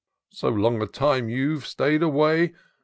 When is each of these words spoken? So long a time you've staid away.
So 0.31 0.49
long 0.49 0.81
a 0.81 0.87
time 0.87 1.29
you've 1.29 1.67
staid 1.67 2.01
away. 2.01 2.55